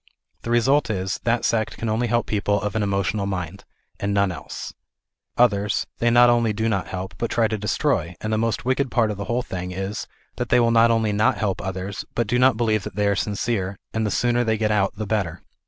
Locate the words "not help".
6.67-7.13, 11.11-11.61